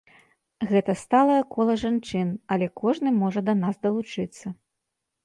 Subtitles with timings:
[0.69, 4.45] Гэта сталае кола жанчын, але кожны можа да нас далучыцца.